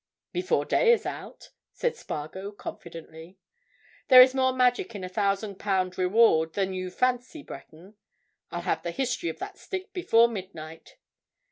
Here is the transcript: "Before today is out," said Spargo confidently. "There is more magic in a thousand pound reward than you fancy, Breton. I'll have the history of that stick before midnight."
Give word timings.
"Before 0.33 0.65
today 0.65 0.91
is 0.93 1.05
out," 1.05 1.51
said 1.73 1.95
Spargo 1.95 2.51
confidently. 2.51 3.37
"There 4.07 4.19
is 4.23 4.33
more 4.33 4.51
magic 4.51 4.95
in 4.95 5.03
a 5.03 5.09
thousand 5.09 5.59
pound 5.59 5.95
reward 5.95 6.53
than 6.53 6.73
you 6.73 6.89
fancy, 6.89 7.43
Breton. 7.43 7.93
I'll 8.49 8.61
have 8.61 8.81
the 8.81 8.89
history 8.89 9.29
of 9.29 9.37
that 9.37 9.59
stick 9.59 9.93
before 9.93 10.27
midnight." 10.27 10.97